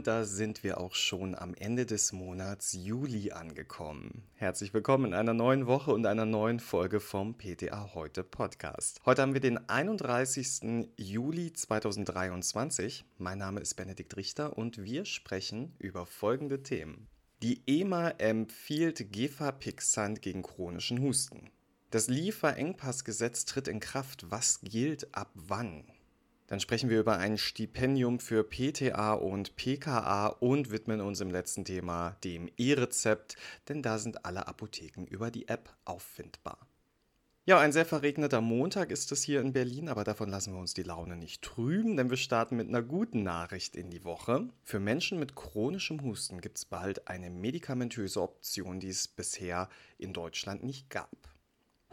Und 0.00 0.06
da 0.06 0.24
sind 0.24 0.64
wir 0.64 0.80
auch 0.80 0.94
schon 0.94 1.34
am 1.34 1.52
Ende 1.52 1.84
des 1.84 2.12
Monats 2.12 2.72
Juli 2.72 3.32
angekommen. 3.32 4.22
Herzlich 4.32 4.72
willkommen 4.72 5.04
in 5.04 5.12
einer 5.12 5.34
neuen 5.34 5.66
Woche 5.66 5.92
und 5.92 6.06
einer 6.06 6.24
neuen 6.24 6.58
Folge 6.58 7.00
vom 7.00 7.36
PTA 7.36 7.90
Heute 7.92 8.24
Podcast. 8.24 9.02
Heute 9.04 9.20
haben 9.20 9.34
wir 9.34 9.42
den 9.42 9.68
31. 9.68 10.88
Juli 10.96 11.52
2023. 11.52 13.04
Mein 13.18 13.36
Name 13.36 13.60
ist 13.60 13.74
Benedikt 13.74 14.16
Richter 14.16 14.56
und 14.56 14.82
wir 14.82 15.04
sprechen 15.04 15.74
über 15.78 16.06
folgende 16.06 16.62
Themen. 16.62 17.06
Die 17.42 17.60
EMA 17.66 18.12
empfiehlt 18.12 19.12
Gefapixant 19.12 20.22
gegen 20.22 20.40
chronischen 20.40 21.02
Husten. 21.02 21.50
Das 21.90 22.08
Lieferengpassgesetz 22.08 23.44
tritt 23.44 23.68
in 23.68 23.80
Kraft. 23.80 24.30
Was 24.30 24.62
gilt 24.62 25.14
ab 25.14 25.30
wann? 25.34 25.84
Dann 26.50 26.58
sprechen 26.58 26.90
wir 26.90 26.98
über 26.98 27.16
ein 27.16 27.38
Stipendium 27.38 28.18
für 28.18 28.42
PTA 28.42 29.12
und 29.12 29.54
PKA 29.54 30.26
und 30.26 30.72
widmen 30.72 31.00
uns 31.00 31.20
im 31.20 31.30
letzten 31.30 31.64
Thema 31.64 32.16
dem 32.24 32.50
E-Rezept, 32.56 33.36
denn 33.68 33.82
da 33.82 33.98
sind 33.98 34.24
alle 34.24 34.48
Apotheken 34.48 35.04
über 35.08 35.30
die 35.30 35.46
App 35.46 35.72
auffindbar. 35.84 36.58
Ja, 37.46 37.60
ein 37.60 37.70
sehr 37.70 37.86
verregneter 37.86 38.40
Montag 38.40 38.90
ist 38.90 39.12
es 39.12 39.22
hier 39.22 39.40
in 39.40 39.52
Berlin, 39.52 39.88
aber 39.88 40.02
davon 40.02 40.28
lassen 40.28 40.52
wir 40.52 40.58
uns 40.58 40.74
die 40.74 40.82
Laune 40.82 41.14
nicht 41.16 41.42
trüben, 41.42 41.96
denn 41.96 42.10
wir 42.10 42.16
starten 42.16 42.56
mit 42.56 42.66
einer 42.66 42.82
guten 42.82 43.22
Nachricht 43.22 43.76
in 43.76 43.88
die 43.88 44.02
Woche. 44.02 44.48
Für 44.64 44.80
Menschen 44.80 45.20
mit 45.20 45.36
chronischem 45.36 46.02
Husten 46.02 46.40
gibt 46.40 46.58
es 46.58 46.64
bald 46.64 47.06
eine 47.06 47.30
medikamentöse 47.30 48.20
Option, 48.20 48.80
die 48.80 48.88
es 48.88 49.06
bisher 49.06 49.68
in 49.98 50.12
Deutschland 50.12 50.64
nicht 50.64 50.90
gab. 50.90 51.29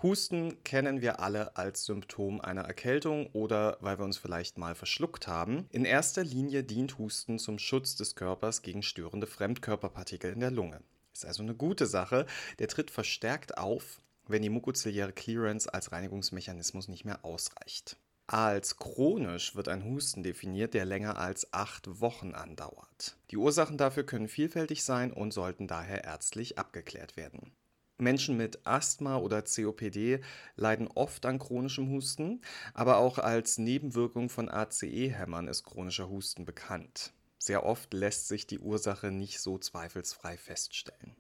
Husten 0.04 0.64
kennen 0.64 1.02
wir 1.02 1.20
alle 1.22 1.58
als 1.58 1.86
Symptom 1.86 2.40
einer 2.40 2.62
Erkältung 2.62 3.28
oder 3.34 3.78
weil 3.82 3.98
wir 3.98 4.06
uns 4.06 4.18
vielleicht 4.18 4.60
mal 4.60 4.76
verschluckt 4.76 5.28
haben. 5.28 5.66
In 5.72 5.86
erster 5.86 6.24
Linie 6.24 6.64
dient 6.64 7.00
Husten 7.00 7.40
zum 7.40 7.58
Schutz 7.58 7.96
des 7.96 8.16
Körpers 8.16 8.62
gegen 8.62 8.84
störende 8.84 9.26
Fremdkörperpartikel 9.26 10.32
in 10.32 10.40
der 10.40 10.52
Lunge. 10.52 10.82
Ist 11.14 11.26
also 11.26 11.42
eine 11.42 11.56
gute 11.56 11.88
Sache. 11.88 12.28
Der 12.60 12.68
tritt 12.68 12.92
verstärkt 12.92 13.58
auf, 13.58 14.00
wenn 14.28 14.44
die 14.44 14.52
mukoziliäre 14.52 15.14
Clearance 15.14 15.74
als 15.74 15.92
Reinigungsmechanismus 15.92 16.90
nicht 16.90 17.04
mehr 17.04 17.26
ausreicht. 17.26 17.98
Als 18.28 18.78
chronisch 18.78 19.56
wird 19.56 19.68
ein 19.68 19.84
Husten 19.84 20.22
definiert, 20.22 20.76
der 20.76 20.86
länger 20.86 21.18
als 21.18 21.54
acht 21.54 22.02
Wochen 22.02 22.36
andauert. 22.36 23.18
Die 23.32 23.38
Ursachen 23.38 23.78
dafür 23.78 24.06
können 24.06 24.28
vielfältig 24.28 24.84
sein 24.84 25.12
und 25.12 25.34
sollten 25.34 25.66
daher 25.66 26.04
ärztlich 26.04 26.60
abgeklärt 26.60 27.18
werden. 27.18 27.52
Menschen 27.98 28.38
mit 28.38 28.66
Asthma 28.66 29.18
oder 29.18 29.42
COPD 29.42 30.20
leiden 30.56 30.88
oft 30.88 31.26
an 31.26 31.40
chronischem 31.40 31.90
Husten, 31.90 32.42
aber 32.74 32.98
auch 32.98 33.18
als 33.18 33.58
Nebenwirkung 33.58 34.30
von 34.30 34.50
ACE-Hämmern 34.50 35.48
ist 35.48 35.64
chronischer 35.64 36.10
Husten 36.10 36.46
bekannt. 36.46 37.14
Sehr 37.40 37.66
oft 37.66 37.94
lässt 37.94 38.28
sich 38.28 38.46
die 38.48 38.60
Ursache 38.60 39.12
nicht 39.12 39.40
so 39.40 39.58
zweifelsfrei 39.58 40.38
feststellen. 40.38 41.16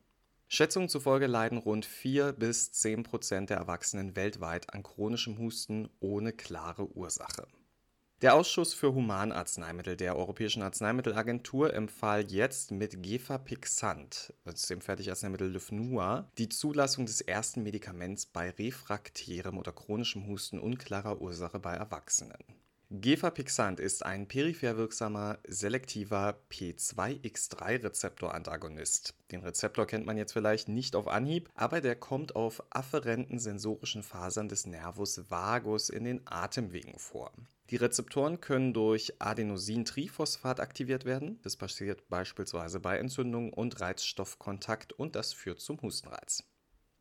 Schätzungen 0.49 0.87
zufolge 0.87 1.27
leiden 1.27 1.57
rund 1.57 1.85
4 1.85 2.31
bis 2.33 2.71
10 2.71 3.03
Prozent 3.03 3.49
der 3.49 3.57
Erwachsenen 3.57 4.15
weltweit 4.15 4.73
an 4.73 4.81
chronischem 4.81 5.37
Husten 5.37 5.89
ohne 5.99 6.31
klare 6.31 6.87
Ursache. 6.95 7.47
Der 8.23 8.33
Ausschuss 8.33 8.73
für 8.73 8.95
Humanarzneimittel 8.95 9.95
der 9.95 10.15
Europäischen 10.15 10.63
Arzneimittelagentur 10.63 11.75
empfahl 11.75 12.25
jetzt 12.31 12.71
mit 12.71 13.03
Gefapixant, 13.03 14.33
dem 14.71 14.81
Fertigarzneimittel 14.81 15.51
Lyfnua, 15.51 16.27
die 16.39 16.49
Zulassung 16.49 17.05
des 17.05 17.21
ersten 17.21 17.61
Medikaments 17.61 18.25
bei 18.25 18.49
refraktärem 18.49 19.59
oder 19.59 19.71
chronischem 19.71 20.25
Husten 20.25 20.57
unklarer 20.57 21.21
Ursache 21.21 21.59
bei 21.59 21.75
Erwachsenen. 21.75 22.43
Gefapixant 22.89 23.79
ist 23.79 24.03
ein 24.03 24.27
peripher 24.27 24.77
wirksamer, 24.77 25.37
selektiver 25.47 26.39
P2X3-Rezeptorantagonist. 26.49 29.13
Den 29.31 29.41
Rezeptor 29.41 29.85
kennt 29.85 30.07
man 30.07 30.17
jetzt 30.17 30.33
vielleicht 30.33 30.69
nicht 30.69 30.95
auf 30.95 31.07
Anhieb, 31.07 31.51
aber 31.53 31.81
der 31.81 31.95
kommt 31.95 32.35
auf 32.35 32.63
afferenten 32.71 33.37
sensorischen 33.37 34.01
Fasern 34.01 34.49
des 34.49 34.65
Nervus 34.65 35.29
vagus 35.29 35.89
in 35.89 36.03
den 36.03 36.21
Atemwegen 36.25 36.97
vor. 36.97 37.31
Die 37.69 37.75
Rezeptoren 37.75 38.39
können 38.39 38.73
durch 38.73 39.13
Adenosintriphosphat 39.19 40.59
aktiviert 40.59 41.03
werden. 41.03 41.39
Das 41.43 41.57
passiert 41.57 42.07
beispielsweise 42.07 42.79
bei 42.79 42.97
Entzündungen 42.97 43.51
und 43.51 43.81
Reizstoffkontakt 43.81 44.93
und 44.93 45.15
das 45.15 45.33
führt 45.33 45.59
zum 45.59 45.81
Hustenreiz. 45.81 46.43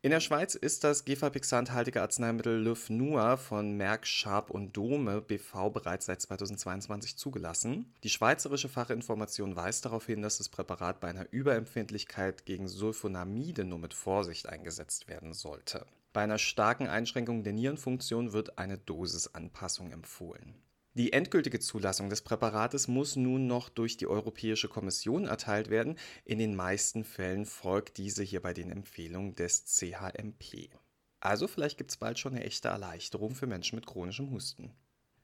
In 0.03 0.11
der 0.11 0.19
Schweiz 0.19 0.53
ist 0.53 0.83
das 0.83 1.05
gefapixanthaltige 1.05 2.01
Arzneimittel 2.01 2.61
Lyfnua 2.61 3.35
von 3.35 3.75
Merck, 3.75 4.05
Sharp 4.05 4.51
und 4.51 4.77
Dome 4.77 5.21
BV 5.21 5.71
bereits 5.71 6.05
seit 6.05 6.21
2022 6.21 7.17
zugelassen. 7.17 7.91
Die 8.03 8.09
schweizerische 8.09 8.69
Fachinformation 8.69 9.55
weist 9.55 9.85
darauf 9.85 10.05
hin, 10.05 10.21
dass 10.21 10.37
das 10.37 10.49
Präparat 10.49 10.99
bei 10.99 11.07
einer 11.07 11.27
Überempfindlichkeit 11.31 12.45
gegen 12.45 12.67
Sulfonamide 12.67 13.63
nur 13.63 13.79
mit 13.79 13.95
Vorsicht 13.95 14.47
eingesetzt 14.47 15.07
werden 15.07 15.33
sollte. 15.33 15.85
Bei 16.13 16.23
einer 16.23 16.37
starken 16.37 16.87
Einschränkung 16.87 17.43
der 17.43 17.53
Nierenfunktion 17.53 18.33
wird 18.33 18.57
eine 18.57 18.77
Dosisanpassung 18.77 19.91
empfohlen. 19.91 20.55
Die 20.97 21.13
endgültige 21.13 21.59
Zulassung 21.59 22.09
des 22.09 22.23
Präparates 22.23 22.87
muss 22.87 23.15
nun 23.15 23.45
noch 23.45 23.69
durch 23.69 23.97
die 23.97 24.07
Europäische 24.07 24.67
Kommission 24.67 25.25
erteilt 25.25 25.69
werden. 25.69 25.95
In 26.25 26.39
den 26.39 26.55
meisten 26.55 27.03
Fällen 27.03 27.45
folgt 27.45 27.97
diese 27.97 28.23
hierbei 28.23 28.53
den 28.53 28.71
Empfehlungen 28.71 29.35
des 29.35 29.65
CHMP. 29.65 30.71
Also 31.19 31.47
vielleicht 31.47 31.77
gibt 31.77 31.91
es 31.91 31.97
bald 31.97 32.17
schon 32.17 32.33
eine 32.33 32.45
echte 32.45 32.69
Erleichterung 32.69 33.35
für 33.35 33.45
Menschen 33.45 33.75
mit 33.75 33.85
chronischem 33.85 34.31
Husten. 34.31 34.73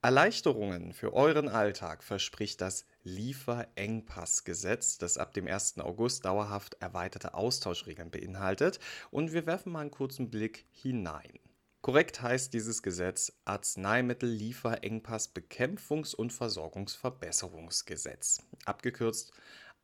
Erleichterungen 0.03 0.91
für 0.91 1.13
euren 1.13 1.47
Alltag 1.47 2.03
verspricht 2.03 2.59
das 2.59 2.85
Lieferengpassgesetz, 3.05 4.97
das 4.97 5.17
ab 5.17 5.33
dem 5.33 5.47
1. 5.47 5.79
August 5.79 6.25
dauerhaft 6.25 6.75
erweiterte 6.81 7.35
Austauschregeln 7.35 8.11
beinhaltet. 8.11 8.81
Und 9.11 9.31
wir 9.31 9.45
werfen 9.45 9.71
mal 9.71 9.79
einen 9.79 9.91
kurzen 9.91 10.29
Blick 10.29 10.65
hinein. 10.71 11.39
Korrekt 11.81 12.21
heißt 12.21 12.53
dieses 12.53 12.83
Gesetz 12.83 13.31
Arzneimittel-Lieferengpass-Bekämpfungs- 13.45 16.15
und 16.15 16.33
Versorgungsverbesserungsgesetz, 16.33 18.41
abgekürzt 18.65 19.31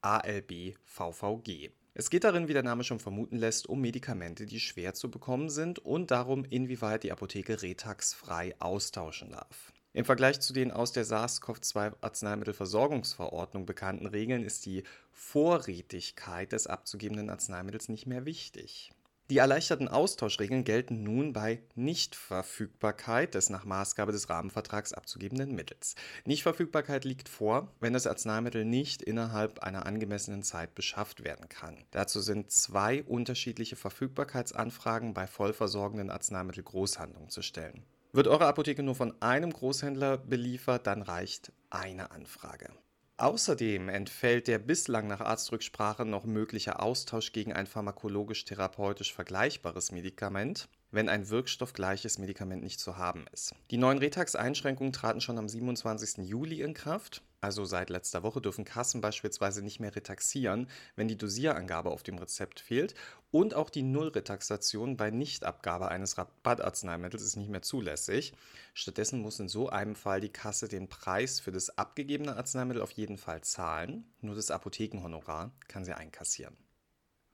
ALB-VVG. 0.02 1.72
Es 1.94 2.10
geht 2.10 2.26
darin, 2.26 2.50
wie 2.50 2.54
der 2.54 2.64
Name 2.64 2.84
schon 2.84 3.00
vermuten 3.00 3.38
lässt, 3.38 3.70
um 3.70 3.80
Medikamente, 3.80 4.46
die 4.46 4.60
schwer 4.60 4.94
zu 4.94 5.10
bekommen 5.10 5.50
sind 5.50 5.80
und 5.80 6.12
darum, 6.12 6.44
inwieweit 6.44 7.04
die 7.04 7.14
Apotheke 7.14 7.62
retaxfrei 7.62 8.54
austauschen 8.60 9.32
darf. 9.32 9.72
Im 9.92 10.06
Vergleich 10.06 10.40
zu 10.40 10.54
den 10.54 10.72
aus 10.72 10.92
der 10.92 11.04
SARS-CoV-2-Arzneimittelversorgungsverordnung 11.04 13.66
bekannten 13.66 14.06
Regeln 14.06 14.44
ist 14.44 14.68
die 14.68 14.84
Vorrätigkeit 15.12 16.52
des 16.52 16.68
abzugebenden 16.68 17.32
Arzneimittels 17.32 17.90
nicht 17.90 18.06
mehr 18.06 18.26
wichtig. 18.26 18.92
Die 19.32 19.38
erleichterten 19.38 19.88
Austauschregeln 19.88 20.64
gelten 20.64 21.04
nun 21.04 21.34
bei 21.34 21.62
Nichtverfügbarkeit 21.76 23.36
des 23.36 23.50
nach 23.50 23.64
Maßgabe 23.64 24.12
des 24.12 24.30
Rahmenvertrags 24.30 24.94
abzugebenden 24.94 25.54
Mittels. 25.54 25.96
Nichtverfügbarkeit 26.26 27.06
liegt 27.06 27.30
vor, 27.30 27.72
wenn 27.80 27.94
das 27.94 28.08
Arzneimittel 28.08 28.66
nicht 28.66 29.04
innerhalb 29.04 29.60
einer 29.60 29.86
angemessenen 29.86 30.42
Zeit 30.42 30.74
beschafft 30.74 31.24
werden 31.24 31.48
kann. 31.48 31.78
Dazu 31.92 32.22
sind 32.22 32.52
zwei 32.52 33.04
unterschiedliche 33.04 33.76
Verfügbarkeitsanfragen 33.76 35.14
bei 35.14 35.28
vollversorgenden 35.28 36.10
Arzneimittelgroßhandlungen 36.10 37.30
zu 37.30 37.44
stellen. 37.44 37.84
Wird 38.12 38.28
eure 38.28 38.48
Apotheke 38.48 38.84
nur 38.84 38.96
von 38.96 39.22
einem 39.22 39.54
Großhändler 39.54 40.18
beliefert, 40.18 40.88
dann 40.88 41.02
reicht 41.02 41.52
eine 41.70 42.12
Anfrage. 42.12 42.72
Außerdem 43.18 43.90
entfällt 43.90 44.48
der 44.48 44.60
bislang 44.60 45.08
nach 45.08 45.20
Arztrücksprache 45.20 46.06
noch 46.06 46.26
mögliche 46.26 46.80
Austausch 46.80 47.34
gegen 47.34 47.54
ein 47.54 47.68
pharmakologisch-therapeutisch 47.68 49.14
vergleichbares 49.14 49.92
Medikament 49.92 50.70
wenn 50.92 51.10
ein 51.10 51.30
wirkstoffgleiches 51.30 52.18
Medikament 52.18 52.64
nicht 52.64 52.80
zu 52.80 52.98
haben 52.98 53.26
ist. 53.32 53.54
Die 53.72 53.78
neuen 53.78 54.00
Retax-Einschränkungen 54.00 54.94
traten 54.94 55.22
schon 55.22 55.38
am 55.38 55.48
27. 55.48 56.28
Juli 56.28 56.62
in 56.62 56.74
Kraft. 56.74 57.22
Also 57.42 57.64
seit 57.64 57.90
letzter 57.90 58.24
Woche 58.24 58.42
dürfen 58.42 58.66
Kassen 58.66 59.00
beispielsweise 59.00 59.62
nicht 59.62 59.80
mehr 59.80 59.96
retaxieren, 59.96 60.68
wenn 60.96 61.08
die 61.08 61.18
Dosierangabe 61.18 61.90
auf 61.90 62.04
dem 62.04 62.18
Rezept 62.18 62.60
fehlt. 62.60 62.96
Und 63.32 63.54
auch 63.54 63.70
die 63.70 63.84
Nullretaxation 63.84 64.98
bei 64.98 65.10
Nichtabgabe 65.10 65.88
eines 65.88 66.18
Rabattarzneimittels 66.18 67.24
ist 67.24 67.38
nicht 67.38 67.50
mehr 67.50 67.62
zulässig. 67.62 68.34
Stattdessen 68.74 69.22
muss 69.22 69.40
in 69.40 69.48
so 69.48 69.70
einem 69.70 69.96
Fall 69.96 70.20
die 70.20 70.30
Kasse 70.30 70.68
den 70.68 70.90
Preis 70.90 71.40
für 71.40 71.52
das 71.52 71.78
abgegebene 71.78 72.36
Arzneimittel 72.36 72.82
auf 72.82 72.92
jeden 72.92 73.18
Fall 73.18 73.42
zahlen. 73.42 74.04
Nur 74.22 74.36
das 74.36 74.52
Apothekenhonorar 74.52 75.52
kann 75.68 75.86
sie 75.86 75.96
einkassieren. 75.96 76.58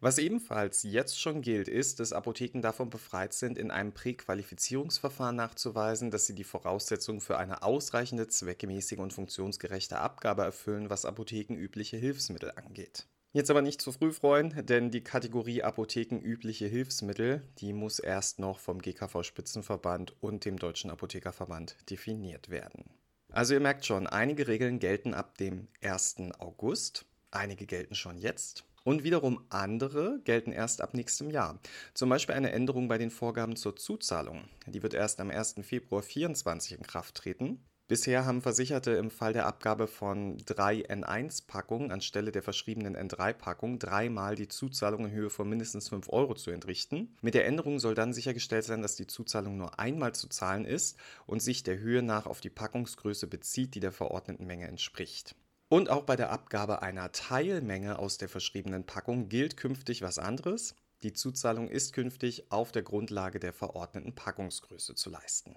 Was 0.06 0.20
ebenfalls 0.20 0.84
jetzt 0.84 1.20
schon 1.20 1.42
gilt, 1.42 1.68
ist, 1.68 2.00
dass 2.00 2.14
Apotheken 2.14 2.62
davon 2.62 2.92
befreit 2.92 3.34
sind, 3.34 3.58
in 3.58 3.72
einem 3.72 3.92
Präqualifizierungsverfahren 3.92 5.36
nachzuweisen, 5.36 6.12
dass 6.12 6.28
sie 6.28 6.36
die 6.36 6.44
Voraussetzungen 6.44 7.22
für 7.22 7.40
eine 7.40 7.64
ausreichende, 7.64 8.28
zweckmäßige 8.28 9.00
und 9.00 9.14
funktionsgerechte 9.14 9.98
Abgabe 9.98 10.44
erfüllen, 10.44 10.92
was 10.92 11.06
apothekenübliche 11.06 11.98
Hilfsmittel 11.98 12.52
angeht. 12.56 13.08
Jetzt 13.34 13.50
aber 13.50 13.64
nicht 13.64 13.82
zu 13.82 13.92
früh 13.92 14.12
freuen, 14.12 14.54
denn 14.68 14.92
die 14.92 15.04
Kategorie 15.04 15.64
apothekenübliche 15.64 16.68
Hilfsmittel, 16.68 17.42
die 17.58 17.74
muss 17.74 17.98
erst 17.98 18.38
noch 18.38 18.60
vom 18.60 18.84
GKV 18.84 19.24
Spitzenverband 19.24 20.14
und 20.22 20.46
dem 20.46 20.60
Deutschen 20.60 20.92
Apothekerverband 20.92 21.78
definiert 21.90 22.52
werden. 22.52 22.92
Also 23.32 23.56
ihr 23.56 23.60
merkt 23.60 23.88
schon, 23.88 24.06
einige 24.06 24.48
Regeln 24.48 24.78
gelten 24.78 25.16
ab 25.16 25.40
dem 25.40 25.68
1. 25.82 26.18
August 26.38 27.08
Einige 27.36 27.66
gelten 27.66 27.96
schon 27.96 28.18
jetzt 28.18 28.64
und 28.86 29.04
wiederum 29.04 29.44
andere 29.50 30.22
gelten 30.24 30.54
erst 30.54 30.80
ab 30.80 30.94
nächstem 30.94 31.30
Jahr. 31.30 31.60
Zum 31.94 32.08
Beispiel 32.08 32.36
eine 32.36 32.54
Änderung 32.54 32.88
bei 32.88 32.98
den 32.98 33.12
Vorgaben 33.12 33.58
zur 33.58 33.76
Zuzahlung. 33.76 34.46
Die 34.68 34.82
wird 34.84 34.94
erst 34.94 35.20
am 35.20 35.30
1. 35.30 35.56
Februar 35.64 36.04
2024 36.04 36.78
in 36.78 36.84
Kraft 36.84 37.16
treten. 37.16 37.60
Bisher 37.88 38.26
haben 38.26 38.42
Versicherte 38.42 38.92
im 38.92 39.12
Fall 39.12 39.34
der 39.34 39.46
Abgabe 39.46 39.86
von 39.86 40.40
drei 40.46 40.78
N1-Packungen 40.88 41.92
anstelle 41.92 42.32
der 42.32 42.42
verschriebenen 42.42 42.98
N3-Packung 42.98 43.78
dreimal 43.78 44.34
die 44.34 44.48
Zuzahlung 44.48 45.06
in 45.06 45.12
Höhe 45.12 45.30
von 45.30 45.48
mindestens 45.48 45.90
5 45.90 46.10
Euro 46.10 46.34
zu 46.34 46.50
entrichten. 46.50 47.16
Mit 47.22 47.36
der 47.36 47.46
Änderung 47.46 47.78
soll 47.78 47.94
dann 47.94 48.12
sichergestellt 48.12 48.66
sein, 48.66 48.82
dass 48.82 48.96
die 48.96 49.06
Zuzahlung 49.06 49.58
nur 49.58 49.80
einmal 49.80 50.16
zu 50.16 50.28
zahlen 50.30 50.66
ist 50.66 50.98
und 51.28 51.44
sich 51.44 51.62
der 51.62 51.78
Höhe 51.78 52.02
nach 52.02 52.26
auf 52.26 52.42
die 52.42 52.50
Packungsgröße 52.50 53.28
bezieht, 53.28 53.76
die 53.76 53.82
der 53.82 53.92
verordneten 53.92 54.48
Menge 54.48 54.68
entspricht. 54.68 55.36
Und 55.68 55.90
auch 55.90 56.04
bei 56.04 56.16
der 56.16 56.32
Abgabe 56.32 56.82
einer 56.82 57.12
Teilmenge 57.12 57.98
aus 57.98 58.18
der 58.18 58.30
verschriebenen 58.30 58.86
Packung 58.86 59.30
gilt 59.30 59.58
künftig 59.58 60.02
was 60.04 60.20
anderes. 60.20 60.76
Die 61.02 61.14
Zuzahlung 61.14 61.70
ist 61.70 61.94
künftig 61.94 62.52
auf 62.52 62.72
der 62.72 62.84
Grundlage 62.84 63.40
der 63.40 63.54
verordneten 63.54 64.14
Packungsgröße 64.16 64.96
zu 64.96 65.10
leisten. 65.10 65.56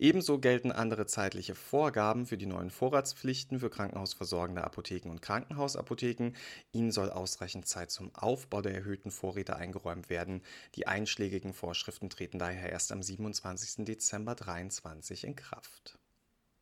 Ebenso 0.00 0.38
gelten 0.38 0.72
andere 0.72 1.04
zeitliche 1.04 1.54
Vorgaben 1.54 2.24
für 2.24 2.38
die 2.38 2.46
neuen 2.46 2.70
Vorratspflichten 2.70 3.60
für 3.60 3.68
krankenhausversorgende 3.68 4.64
Apotheken 4.64 5.10
und 5.10 5.20
Krankenhausapotheken. 5.20 6.32
Ihnen 6.72 6.90
soll 6.90 7.10
ausreichend 7.10 7.68
Zeit 7.68 7.90
zum 7.90 8.14
Aufbau 8.14 8.62
der 8.62 8.74
erhöhten 8.74 9.10
Vorräte 9.10 9.56
eingeräumt 9.56 10.08
werden. 10.08 10.42
Die 10.74 10.86
einschlägigen 10.86 11.52
Vorschriften 11.52 12.08
treten 12.08 12.38
daher 12.38 12.70
erst 12.70 12.92
am 12.92 13.02
27. 13.02 13.84
Dezember 13.84 14.38
2023 14.38 15.24
in 15.24 15.36
Kraft. 15.36 15.99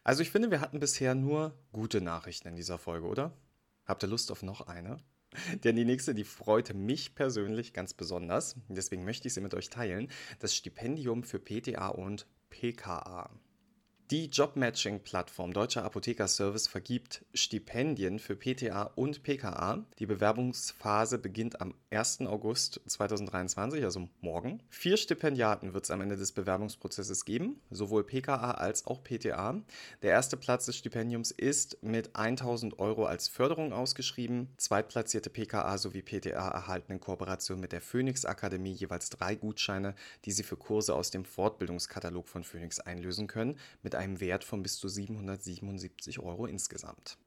Also 0.05 0.23
ich 0.23 0.31
finde, 0.31 0.51
wir 0.51 0.61
hatten 0.61 0.81
bisher 0.81 1.15
nur 1.15 1.59
gute 1.73 2.01
Nachrichten 2.01 2.49
in 2.49 2.57
dieser 2.57 2.79
Folge, 2.79 3.07
oder? 3.07 3.33
Habt 3.85 4.03
ihr 4.03 4.09
Lust 4.09 4.31
auf 4.31 4.43
noch 4.43 4.63
eine? 4.63 4.99
Denn 5.65 5.77
die 5.77 5.85
nächste, 5.85 6.15
die 6.15 6.25
freute 6.25 6.75
mich 6.75 7.15
persönlich 7.15 7.73
ganz 7.73 7.95
besonders. 7.95 8.57
Deswegen 8.69 9.05
möchte 9.05 9.29
ich 9.29 9.35
sie 9.35 9.41
mit 9.41 9.55
euch 9.55 9.71
teilen. 9.71 10.09
Das 10.39 10.55
Stipendium 10.55 11.23
für 11.23 11.39
PTA 11.39 11.89
und 11.89 12.27
PKA. 12.51 13.31
Die 14.11 14.31
Jobmatching-Plattform 14.31 15.53
Deutscher 15.53 15.85
Apothekerservice 15.85 16.67
vergibt 16.67 17.27
Stipendien 17.35 18.19
für 18.19 18.37
PTA 18.37 18.85
und 18.95 19.23
PKA. 19.23 19.85
Die 19.99 20.07
Bewerbungsphase 20.07 21.19
beginnt 21.19 21.61
am 21.61 21.75
1. 21.91 22.23
August 22.23 22.81
2023, 22.87 23.85
also 23.85 24.09
morgen. 24.23 24.63
Vier 24.71 24.97
Stipendiaten 24.97 25.75
wird 25.75 25.85
es 25.85 25.91
am 25.91 26.01
Ende 26.01 26.17
des 26.17 26.33
Bewerbungsprozesses 26.33 27.27
geben, 27.27 27.61
sowohl 27.69 28.03
PKA 28.03 28.53
als 28.53 28.87
auch 28.87 29.05
PTA. 29.05 29.61
Der 30.01 30.11
erste 30.11 30.39
Platz 30.39 30.65
des 30.65 30.79
Stipendiums 30.79 31.31
ist 31.31 31.83
mit 31.83 32.17
1000 32.17 32.79
Euro 32.79 33.05
als 33.05 33.29
Förderung 33.29 33.75
ausgeschrieben. 33.75 34.49
Zweitplatzierte 34.57 35.29
PKA 35.29 35.77
sowie 35.77 36.01
PTA 36.01 36.49
erhalten 36.49 36.93
in 36.93 37.01
Kooperation 37.01 37.61
mit 37.61 37.73
der 37.73 37.83
Phoenix 37.83 38.25
Akademie 38.25 38.73
jeweils 38.73 39.11
drei 39.11 39.35
Gutscheine, 39.35 39.95
die 40.25 40.33
sie 40.33 40.45
für 40.45 40.57
Kurse 40.57 40.95
aus 40.95 41.11
dem 41.11 41.27
Fortbildungskatalog 41.27 42.27
von 42.27 42.43
Phoenix 42.43 42.81
einlösen 42.81 43.27
können, 43.27 43.59
mit 43.83 43.98
einem 43.99 44.21
Wert 44.21 44.45
von 44.45 44.63
bis 44.63 44.79
zu 44.79 44.89
777 44.89 46.21
Euro 46.21 46.47
insgesamt. 46.47 47.19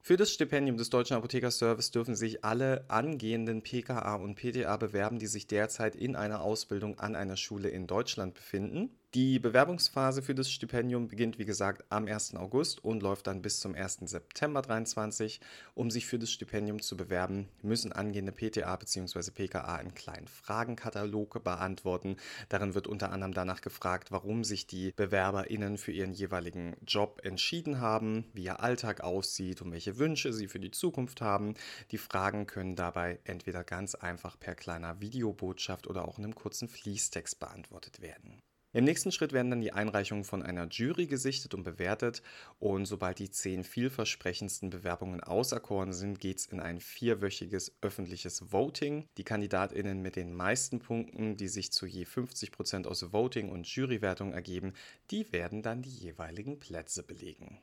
Für 0.00 0.16
das 0.16 0.32
Stipendium 0.32 0.76
des 0.76 0.90
Deutschen 0.90 1.16
Apothekerservice 1.16 1.92
dürfen 1.92 2.16
sich 2.16 2.44
alle 2.44 2.84
angehenden 2.88 3.62
PKA 3.62 4.16
und 4.16 4.34
PTA 4.34 4.76
bewerben, 4.76 5.18
die 5.18 5.28
sich 5.28 5.46
derzeit 5.46 5.94
in 5.94 6.16
einer 6.16 6.40
Ausbildung 6.42 6.98
an 6.98 7.14
einer 7.14 7.36
Schule 7.36 7.68
in 7.68 7.86
Deutschland 7.86 8.34
befinden. 8.34 8.90
Die 9.14 9.38
Bewerbungsphase 9.38 10.22
für 10.22 10.34
das 10.34 10.50
Stipendium 10.50 11.08
beginnt, 11.08 11.38
wie 11.38 11.44
gesagt, 11.44 11.84
am 11.90 12.06
1. 12.06 12.34
August 12.34 12.82
und 12.82 13.02
läuft 13.02 13.26
dann 13.26 13.42
bis 13.42 13.60
zum 13.60 13.74
1. 13.74 13.98
September 14.04 14.62
2023. 14.62 15.38
Um 15.74 15.90
sich 15.90 16.06
für 16.06 16.18
das 16.18 16.32
Stipendium 16.32 16.80
zu 16.80 16.96
bewerben, 16.96 17.50
müssen 17.60 17.92
angehende 17.92 18.32
PTA 18.32 18.74
bzw. 18.74 19.30
PKA 19.30 19.76
einen 19.76 19.92
kleinen 19.92 20.28
Fragenkatalog 20.28 21.44
beantworten. 21.44 22.16
Darin 22.48 22.74
wird 22.74 22.86
unter 22.86 23.12
anderem 23.12 23.34
danach 23.34 23.60
gefragt, 23.60 24.12
warum 24.12 24.44
sich 24.44 24.66
die 24.66 24.92
BewerberInnen 24.92 25.76
für 25.76 25.92
ihren 25.92 26.14
jeweiligen 26.14 26.74
Job 26.86 27.20
entschieden 27.22 27.80
haben, 27.80 28.24
wie 28.32 28.44
ihr 28.44 28.60
Alltag 28.60 29.02
aussieht 29.02 29.60
und 29.60 29.72
welche 29.72 29.98
Wünsche 29.98 30.32
sie 30.32 30.48
für 30.48 30.60
die 30.60 30.70
Zukunft 30.70 31.20
haben. 31.20 31.52
Die 31.90 31.98
Fragen 31.98 32.46
können 32.46 32.76
dabei 32.76 33.20
entweder 33.24 33.62
ganz 33.62 33.94
einfach 33.94 34.40
per 34.40 34.54
kleiner 34.54 35.02
Videobotschaft 35.02 35.86
oder 35.86 36.08
auch 36.08 36.16
in 36.16 36.24
einem 36.24 36.34
kurzen 36.34 36.66
Fließtext 36.66 37.38
beantwortet 37.38 38.00
werden. 38.00 38.42
Im 38.74 38.84
nächsten 38.84 39.12
Schritt 39.12 39.34
werden 39.34 39.50
dann 39.50 39.60
die 39.60 39.74
Einreichungen 39.74 40.24
von 40.24 40.42
einer 40.42 40.66
Jury 40.66 41.06
gesichtet 41.06 41.52
und 41.52 41.62
bewertet 41.62 42.22
und 42.58 42.86
sobald 42.86 43.18
die 43.18 43.30
zehn 43.30 43.64
vielversprechendsten 43.64 44.70
Bewerbungen 44.70 45.20
auserkoren 45.22 45.92
sind, 45.92 46.20
geht 46.20 46.38
es 46.38 46.46
in 46.46 46.58
ein 46.58 46.80
vierwöchiges 46.80 47.76
öffentliches 47.82 48.50
Voting. 48.50 49.06
Die 49.18 49.24
KandidatInnen 49.24 50.00
mit 50.00 50.16
den 50.16 50.32
meisten 50.32 50.78
Punkten, 50.78 51.36
die 51.36 51.48
sich 51.48 51.70
zu 51.70 51.84
je 51.84 52.04
50% 52.04 52.86
aus 52.86 53.12
Voting 53.12 53.50
und 53.50 53.66
Jurywertung 53.66 54.32
ergeben, 54.32 54.72
die 55.10 55.30
werden 55.34 55.62
dann 55.62 55.82
die 55.82 55.90
jeweiligen 55.90 56.58
Plätze 56.58 57.02
belegen. 57.02 57.60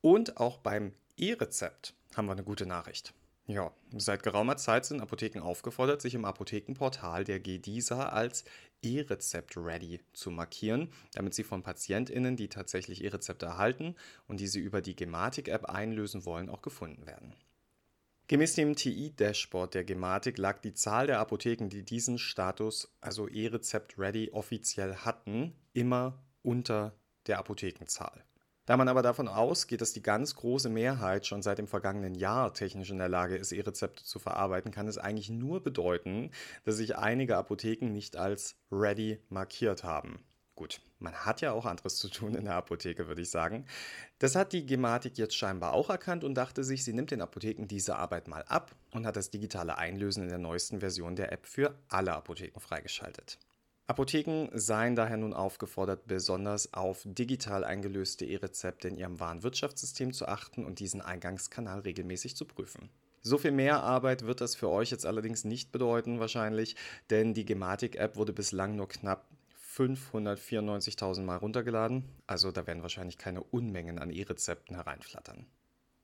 Und 0.00 0.38
auch 0.38 0.58
beim 0.58 0.94
E-Rezept 1.16 1.94
haben 2.16 2.26
wir 2.26 2.32
eine 2.32 2.44
gute 2.44 2.66
Nachricht. 2.66 3.14
Ja, 3.46 3.72
seit 3.94 4.22
geraumer 4.22 4.56
Zeit 4.56 4.86
sind 4.86 5.02
Apotheken 5.02 5.40
aufgefordert, 5.40 6.00
sich 6.00 6.14
im 6.14 6.24
Apothekenportal 6.24 7.24
der 7.24 7.40
GDISA 7.40 8.08
als 8.08 8.44
E-Rezept-Ready 8.84 10.00
zu 10.12 10.30
markieren, 10.30 10.90
damit 11.12 11.34
sie 11.34 11.44
von 11.44 11.62
PatientInnen, 11.62 12.36
die 12.36 12.48
tatsächlich 12.48 13.02
E-Rezepte 13.02 13.46
erhalten 13.46 13.94
und 14.26 14.40
die 14.40 14.46
sie 14.46 14.60
über 14.60 14.82
die 14.82 14.94
Gematik-App 14.94 15.64
einlösen 15.64 16.24
wollen, 16.24 16.48
auch 16.48 16.62
gefunden 16.62 17.06
werden. 17.06 17.34
Gemäß 18.26 18.54
dem 18.54 18.74
TI-Dashboard 18.74 19.74
der 19.74 19.84
Gematik 19.84 20.38
lag 20.38 20.60
die 20.60 20.72
Zahl 20.72 21.06
der 21.06 21.20
Apotheken, 21.20 21.68
die 21.68 21.82
diesen 21.82 22.18
Status, 22.18 22.90
also 23.00 23.28
E-Rezept-Ready, 23.28 24.30
offiziell 24.32 24.96
hatten, 24.96 25.54
immer 25.74 26.22
unter 26.42 26.94
der 27.26 27.38
Apothekenzahl. 27.38 28.24
Da 28.66 28.78
man 28.78 28.88
aber 28.88 29.02
davon 29.02 29.28
ausgeht, 29.28 29.82
dass 29.82 29.92
die 29.92 30.02
ganz 30.02 30.36
große 30.36 30.70
Mehrheit 30.70 31.26
schon 31.26 31.42
seit 31.42 31.58
dem 31.58 31.66
vergangenen 31.66 32.14
Jahr 32.14 32.54
technisch 32.54 32.90
in 32.90 32.98
der 32.98 33.10
Lage 33.10 33.36
ist, 33.36 33.52
E-Rezepte 33.52 34.04
zu 34.04 34.18
verarbeiten, 34.18 34.70
kann 34.70 34.88
es 34.88 34.96
eigentlich 34.96 35.28
nur 35.28 35.62
bedeuten, 35.62 36.30
dass 36.64 36.76
sich 36.76 36.96
einige 36.96 37.36
Apotheken 37.36 37.92
nicht 37.92 38.16
als 38.16 38.56
ready 38.72 39.20
markiert 39.28 39.84
haben. 39.84 40.24
Gut, 40.56 40.80
man 41.00 41.14
hat 41.14 41.40
ja 41.40 41.52
auch 41.52 41.66
anderes 41.66 41.96
zu 41.96 42.08
tun 42.08 42.34
in 42.36 42.44
der 42.44 42.54
Apotheke, 42.54 43.08
würde 43.08 43.22
ich 43.22 43.30
sagen. 43.30 43.66
Das 44.20 44.36
hat 44.36 44.52
die 44.52 44.64
Gematik 44.64 45.18
jetzt 45.18 45.36
scheinbar 45.36 45.72
auch 45.72 45.90
erkannt 45.90 46.22
und 46.22 46.34
dachte 46.34 46.62
sich, 46.62 46.84
sie 46.84 46.92
nimmt 46.92 47.10
den 47.10 47.20
Apotheken 47.20 47.66
diese 47.66 47.96
Arbeit 47.96 48.28
mal 48.28 48.44
ab 48.44 48.70
und 48.92 49.04
hat 49.04 49.16
das 49.16 49.30
digitale 49.30 49.76
Einlösen 49.78 50.22
in 50.22 50.28
der 50.28 50.38
neuesten 50.38 50.78
Version 50.78 51.16
der 51.16 51.32
App 51.32 51.44
für 51.46 51.74
alle 51.88 52.14
Apotheken 52.14 52.60
freigeschaltet. 52.60 53.38
Apotheken 53.86 54.48
seien 54.54 54.96
daher 54.96 55.18
nun 55.18 55.34
aufgefordert, 55.34 56.06
besonders 56.06 56.72
auf 56.72 57.02
digital 57.04 57.64
eingelöste 57.64 58.24
E-Rezepte 58.24 58.88
in 58.88 58.96
ihrem 58.96 59.20
Warenwirtschaftssystem 59.20 60.14
zu 60.14 60.26
achten 60.26 60.64
und 60.64 60.78
diesen 60.78 61.02
Eingangskanal 61.02 61.80
regelmäßig 61.80 62.34
zu 62.34 62.46
prüfen. 62.46 62.88
So 63.20 63.36
viel 63.36 63.52
mehr 63.52 63.82
Arbeit 63.82 64.24
wird 64.24 64.40
das 64.40 64.54
für 64.54 64.70
euch 64.70 64.90
jetzt 64.90 65.04
allerdings 65.04 65.44
nicht 65.44 65.70
bedeuten 65.70 66.18
wahrscheinlich, 66.18 66.76
denn 67.10 67.34
die 67.34 67.44
Gematik-App 67.44 68.16
wurde 68.16 68.32
bislang 68.32 68.74
nur 68.74 68.88
knapp 68.88 69.28
594.000 69.76 71.22
Mal 71.22 71.36
runtergeladen, 71.36 72.04
also 72.26 72.52
da 72.52 72.66
werden 72.66 72.82
wahrscheinlich 72.82 73.18
keine 73.18 73.42
Unmengen 73.42 73.98
an 73.98 74.10
E-Rezepten 74.10 74.76
hereinflattern. 74.76 75.46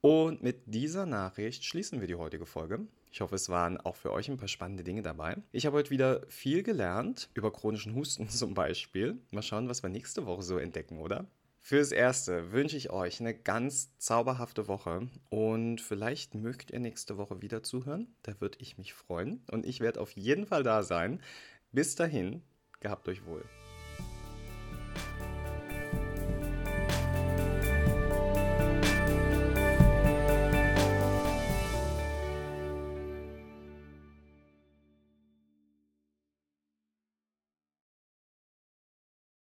Und 0.00 0.42
mit 0.42 0.62
dieser 0.66 1.04
Nachricht 1.04 1.64
schließen 1.64 2.00
wir 2.00 2.08
die 2.08 2.14
heutige 2.14 2.46
Folge. 2.46 2.86
Ich 3.12 3.20
hoffe, 3.20 3.34
es 3.34 3.48
waren 3.48 3.76
auch 3.78 3.96
für 3.96 4.12
euch 4.12 4.30
ein 4.30 4.36
paar 4.36 4.48
spannende 4.48 4.84
Dinge 4.84 5.02
dabei. 5.02 5.36
Ich 5.52 5.66
habe 5.66 5.76
heute 5.76 5.90
wieder 5.90 6.22
viel 6.28 6.62
gelernt, 6.62 7.28
über 7.34 7.52
chronischen 7.52 7.94
Husten 7.94 8.28
zum 8.30 8.54
Beispiel. 8.54 9.18
Mal 9.30 9.42
schauen, 9.42 9.68
was 9.68 9.82
wir 9.82 9.90
nächste 9.90 10.26
Woche 10.26 10.42
so 10.42 10.58
entdecken, 10.58 10.98
oder? 10.98 11.26
Fürs 11.62 11.92
Erste 11.92 12.52
wünsche 12.52 12.76
ich 12.76 12.90
euch 12.90 13.20
eine 13.20 13.34
ganz 13.34 13.96
zauberhafte 13.98 14.66
Woche 14.66 15.08
und 15.28 15.80
vielleicht 15.80 16.34
mögt 16.34 16.70
ihr 16.70 16.80
nächste 16.80 17.18
Woche 17.18 17.42
wieder 17.42 17.62
zuhören. 17.62 18.14
Da 18.22 18.40
würde 18.40 18.58
ich 18.60 18.78
mich 18.78 18.94
freuen 18.94 19.42
und 19.50 19.66
ich 19.66 19.80
werde 19.80 20.00
auf 20.00 20.12
jeden 20.12 20.46
Fall 20.46 20.62
da 20.62 20.82
sein. 20.82 21.20
Bis 21.70 21.94
dahin, 21.96 22.42
gehabt 22.80 23.08
euch 23.08 23.26
wohl. 23.26 23.44